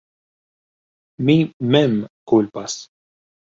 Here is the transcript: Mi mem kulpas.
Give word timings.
Mi 1.29 1.35
mem 1.77 1.95
kulpas. 2.33 2.81